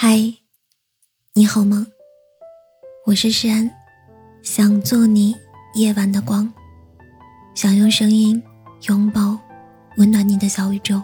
[0.00, 0.32] 嗨，
[1.34, 1.84] 你好吗？
[3.04, 3.68] 我是诗安，
[4.42, 5.34] 想做你
[5.74, 6.48] 夜晚的光，
[7.52, 8.40] 想用声音
[8.88, 9.36] 拥抱
[9.96, 11.02] 温暖你的小宇宙。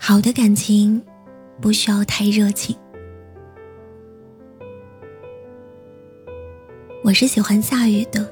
[0.00, 1.00] 好的感情
[1.60, 2.76] 不需要太热情。
[7.04, 8.28] 我是喜欢下雨的，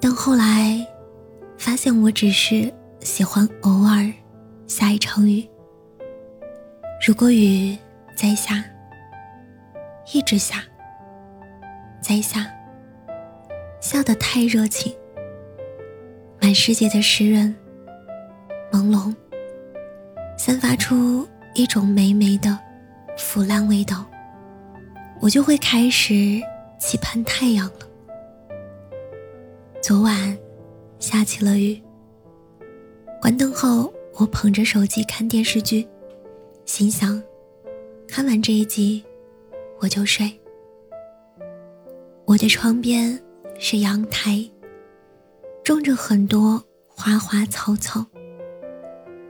[0.00, 0.84] 但后来
[1.56, 4.12] 发现我只是喜欢偶尔
[4.66, 5.48] 下一场雨。
[7.02, 7.74] 如果雨
[8.14, 8.62] 在下，
[10.12, 10.62] 一直下，
[11.98, 12.46] 在下，
[13.80, 14.94] 下的太热情，
[16.42, 17.56] 满世界的湿润、
[18.70, 19.14] 朦胧，
[20.36, 22.58] 散发出一种霉霉的
[23.16, 24.04] 腐烂味道，
[25.22, 26.38] 我就会开始
[26.78, 27.88] 期盼太阳了。
[29.80, 30.36] 昨晚
[30.98, 31.82] 下起了雨，
[33.22, 35.88] 关灯后，我捧着手机看电视剧。
[36.70, 37.20] 心想，
[38.06, 39.04] 看完这一集，
[39.80, 40.32] 我就睡。
[42.24, 43.20] 我的窗边
[43.58, 44.48] 是阳台，
[45.64, 48.06] 种着很多花花草草。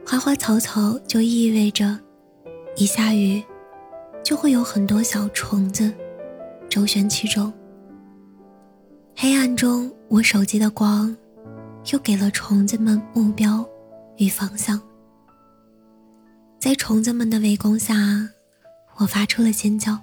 [0.06, 1.98] 花花草草就意味着，
[2.76, 3.42] 一下雨，
[4.22, 5.90] 就会有很多小虫子
[6.68, 7.50] 周旋其中。
[9.16, 11.16] 黑暗中，我手机的光，
[11.90, 13.66] 又给了虫子们目标
[14.18, 14.78] 与方向。
[16.60, 17.94] 在虫子们的围攻下，
[18.96, 19.98] 我发出了尖叫。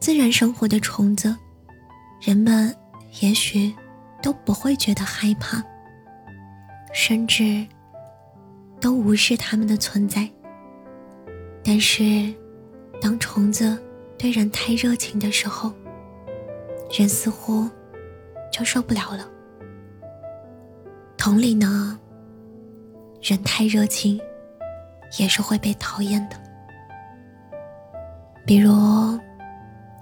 [0.00, 1.34] 自然生活的虫子，
[2.20, 2.74] 人们
[3.20, 3.72] 也许
[4.20, 5.62] 都不会觉得害怕，
[6.92, 7.64] 甚至
[8.80, 10.28] 都无视它们的存在。
[11.62, 12.34] 但是，
[13.00, 13.80] 当虫子
[14.18, 15.72] 对人太热情的时候，
[16.98, 17.70] 人似乎
[18.52, 19.30] 就受不了了。
[21.16, 21.96] 同理呢，
[23.22, 24.20] 人太热情。
[25.18, 26.36] 也是会被讨厌的。
[28.44, 28.72] 比如，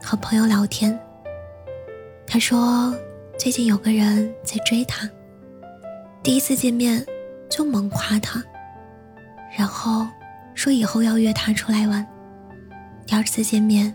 [0.02, 0.98] 和朋友聊天，
[2.26, 2.94] 他说
[3.38, 5.08] 最近有个人在追他，
[6.22, 7.04] 第一次见面
[7.48, 8.42] 就猛夸他，
[9.56, 10.06] 然后
[10.54, 12.06] 说以后要约他出来玩，
[13.06, 13.94] 第二次见面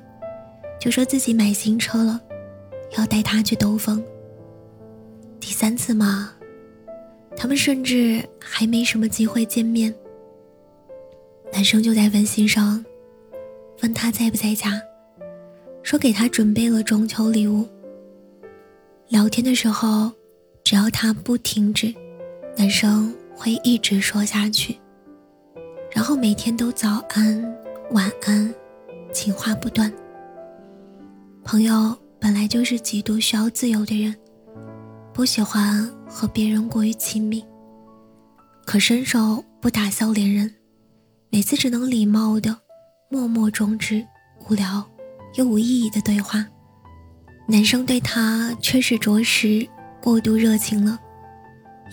[0.79, 2.19] 就说自己买新车了，
[2.97, 4.03] 要带他去兜风。
[5.39, 6.33] 第三次嘛，
[7.35, 9.93] 他们甚至还没什么机会见面。
[11.51, 12.83] 男生就在微信上
[13.81, 14.81] 问他在不在家，
[15.83, 17.67] 说给他准备了中秋礼物。
[19.09, 20.11] 聊天的时候，
[20.63, 21.93] 只要他不停止，
[22.55, 24.77] 男生会一直说下去。
[25.91, 27.41] 然后每天都早安、
[27.91, 28.53] 晚安，
[29.11, 29.91] 情话不断。
[31.43, 34.15] 朋友本来就是极度需要自由的人，
[35.11, 37.43] 不喜欢和别人过于亲密，
[38.65, 40.53] 可伸手不打笑脸人。
[41.31, 42.57] 每次只能礼貌的
[43.07, 44.03] 默默终止
[44.49, 44.83] 无聊
[45.35, 46.43] 又无意义的对话，
[47.47, 49.67] 男生对他却是着实
[50.01, 50.99] 过度热情了。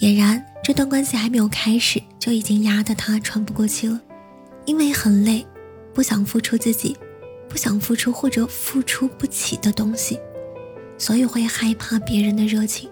[0.01, 4.01] 俨然这段关系还没有开始，就已经压得他喘不过气了。
[4.65, 5.47] 因为很累，
[5.93, 6.97] 不想付出自己，
[7.47, 10.19] 不想付出或者付出不起的东西，
[10.97, 12.89] 所以会害怕别人的热情。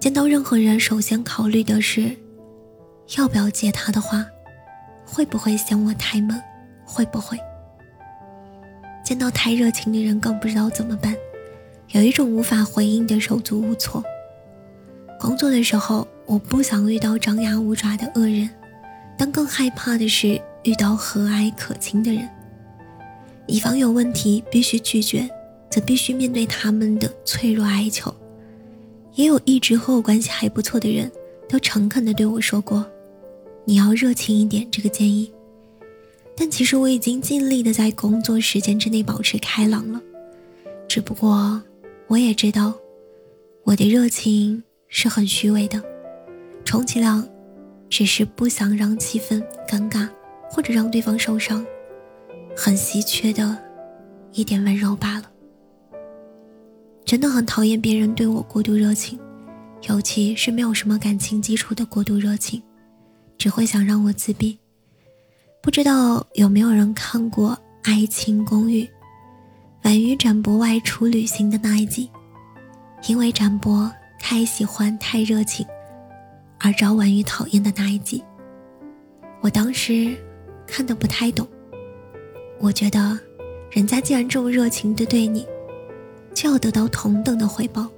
[0.00, 2.16] 见到任何人，首先考虑的是
[3.16, 4.26] 要不要接他的话。
[5.14, 6.42] 会不会嫌我太闷？
[6.84, 7.38] 会不会
[9.04, 11.14] 见到太热情的人更不知道怎么办？
[11.90, 14.02] 有一种无法回应的手足无措。
[15.20, 18.50] 工作的时候，我不想遇到张牙舞爪的恶人，
[19.16, 22.28] 但更害怕的是遇到和蔼可亲的人。
[23.46, 25.30] 以防有问题必须拒绝，
[25.70, 28.12] 则必须面对他们的脆弱哀求。
[29.14, 31.08] 也有一直和我关系还不错的人，
[31.48, 32.84] 都诚恳地对我说过。
[33.64, 35.30] 你要热情一点，这个建议。
[36.36, 40.02] 但其实我已经尽力的在工作时间之内保持开朗了，
[40.88, 41.62] 只不过
[42.08, 42.74] 我也知道，
[43.62, 45.82] 我的热情是很虚伪的，
[46.64, 47.26] 充其量
[47.88, 50.08] 只是不想让气氛尴尬，
[50.50, 51.64] 或者让对方受伤，
[52.56, 53.56] 很稀缺的
[54.32, 55.30] 一点温柔罢了。
[57.04, 59.16] 真的很讨厌别人对我过度热情，
[59.88, 62.60] 尤其是没有什么感情基础的过度热情。
[63.44, 64.58] 只会想让我自闭。
[65.60, 67.50] 不知道有没有人看过
[67.82, 68.84] 《爱情公寓》？
[69.82, 72.10] 婉瑜、展博外出旅行的那一集，
[73.06, 75.66] 因为展博太喜欢、太热情，
[76.58, 78.24] 而招婉瑜讨厌的那一集。
[79.42, 80.16] 我当时
[80.66, 81.46] 看的不太懂，
[82.58, 83.18] 我觉得
[83.70, 85.46] 人家既然这么热情的对你，
[86.32, 87.90] 就要得到同等的回报。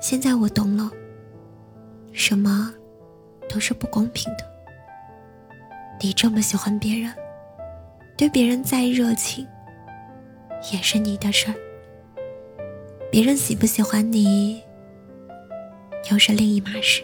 [0.00, 0.88] 现在我懂了，
[2.12, 2.72] 什么？
[3.52, 4.44] 都是不公平的。
[6.00, 7.12] 你这么喜欢别人，
[8.16, 9.46] 对别人再热情，
[10.72, 11.54] 也是你的事儿。
[13.10, 14.62] 别人喜不喜欢你，
[16.10, 17.02] 又是另一码事。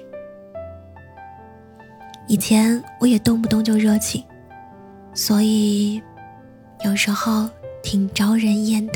[2.28, 4.24] 以前我也动不动就热情，
[5.14, 6.00] 所以
[6.84, 7.48] 有时候
[7.82, 8.94] 挺招人厌的。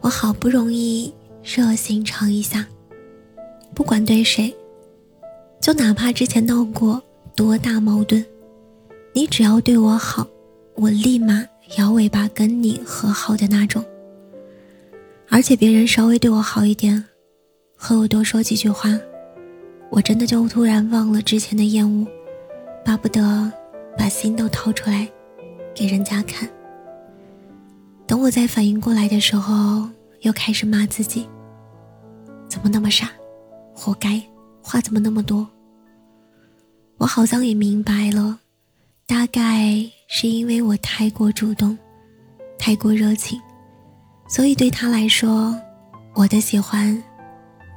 [0.00, 1.12] 我好不容易
[1.42, 2.64] 热心肠一下，
[3.74, 4.54] 不管对谁，
[5.60, 7.02] 就哪怕之前闹过
[7.36, 8.24] 多大矛盾，
[9.12, 10.26] 你只要对我好，
[10.74, 11.44] 我立马
[11.76, 13.84] 摇尾巴跟你和好的那种。
[15.28, 17.04] 而且别人稍微对我好一点，
[17.76, 18.98] 和我多说几句话。
[19.90, 22.06] 我真的就突然忘了之前的厌恶，
[22.84, 23.50] 巴不得
[23.96, 25.08] 把心都掏出来
[25.74, 26.48] 给人家看。
[28.06, 29.88] 等我再反应过来的时候，
[30.20, 31.26] 又开始骂自己：
[32.48, 33.10] 怎么那么傻，
[33.74, 34.22] 活该，
[34.68, 35.48] 话怎么那么多。
[36.98, 38.38] 我好像也明白了，
[39.06, 41.78] 大概是因为我太过主动，
[42.58, 43.40] 太过热情，
[44.28, 45.58] 所以对他来说，
[46.14, 47.02] 我的喜欢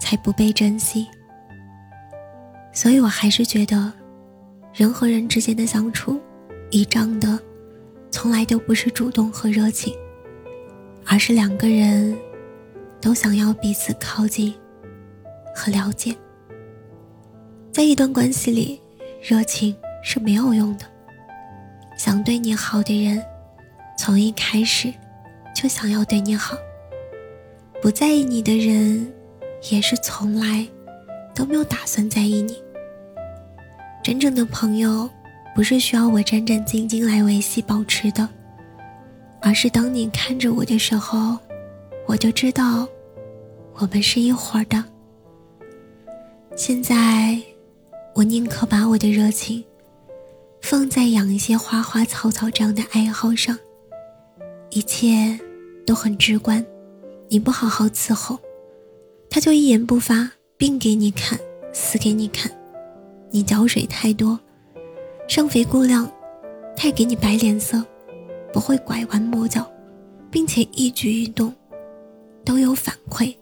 [0.01, 1.07] 才不被珍惜。
[2.73, 3.93] 所以，我还是觉得，
[4.73, 6.19] 人和人之间的相处，
[6.71, 7.39] 倚仗的，
[8.09, 9.93] 从来都不是主动和热情，
[11.05, 12.17] 而是两个人
[12.99, 14.53] 都想要彼此靠近
[15.55, 16.13] 和了解。
[17.71, 18.81] 在一段关系里，
[19.21, 20.85] 热情是没有用的。
[21.97, 23.23] 想对你好的人，
[23.97, 24.94] 从一开始
[25.56, 26.56] 就想要对你好；
[27.81, 29.12] 不在意你的人，
[29.71, 30.68] 也是从来。
[31.33, 32.62] 都没有打算在意你。
[34.03, 35.09] 真正的朋友，
[35.56, 38.27] 不是需要我战战兢兢来维系保持的，
[39.41, 41.38] 而是当你看着我的时候，
[42.06, 42.85] 我就知道，
[43.75, 44.83] 我们是一伙的。
[46.57, 47.41] 现在，
[48.13, 49.63] 我宁可把我的热情，
[50.61, 53.57] 放在养一些花花草草这样的爱好上，
[54.69, 55.39] 一切
[55.85, 56.65] 都很直观。
[57.29, 58.37] 你不好好伺候，
[59.29, 60.29] 他就一言不发。
[60.57, 61.39] 病给你看，
[61.73, 62.51] 死给你看。
[63.31, 64.39] 你浇水太多，
[65.27, 66.07] 上肥过量，
[66.77, 67.83] 他给你摆脸色，
[68.53, 69.65] 不会拐弯抹角，
[70.29, 71.51] 并且一举一动
[72.45, 73.33] 都有反馈。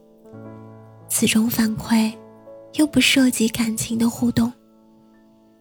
[1.10, 2.14] 此种反馈
[2.76, 4.50] 又不涉及感情的互动，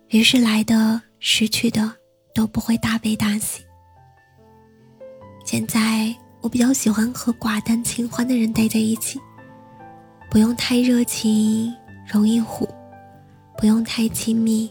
[0.09, 1.93] 于是来的失去的
[2.35, 3.63] 都不会大悲大喜。
[5.45, 9.21] 现在我比较喜欢和寡淡清欢的人待在一起。
[10.31, 11.75] 不用太热情，
[12.07, 12.67] 容易虎；
[13.57, 14.71] 不用太亲密，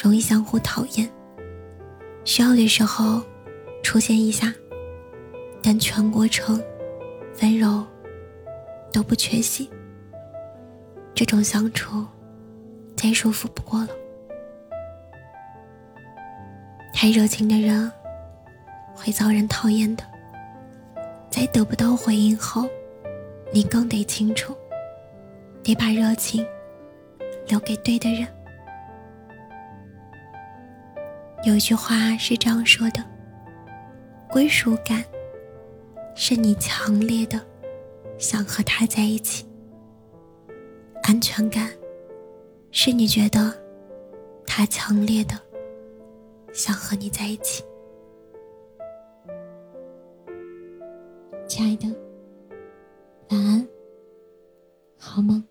[0.00, 1.08] 容易相互讨厌。
[2.24, 3.22] 需要的时候
[3.82, 4.52] 出现一下，
[5.62, 6.62] 但全过程
[7.42, 7.84] 温柔
[8.92, 9.68] 都不缺席。
[11.14, 12.06] 这种相处
[12.96, 13.88] 再舒服不过了。
[17.00, 17.88] 太热情的人
[18.92, 20.02] 会遭人讨厌的。
[21.30, 22.68] 在得不到回应后，
[23.52, 24.52] 你更得清楚。
[25.62, 26.44] 得把热情
[27.46, 28.26] 留给对的人。
[31.44, 33.00] 有一句话是这样说的：
[34.28, 35.04] 归属感
[36.16, 37.40] 是你强烈的
[38.18, 39.46] 想和他在一起；
[41.04, 41.70] 安全感
[42.72, 43.54] 是你觉得
[44.44, 45.38] 他强烈的
[46.58, 47.64] 想和你在一起。
[51.46, 51.86] 亲爱的，
[53.30, 53.68] 晚安。
[54.98, 55.47] 好梦。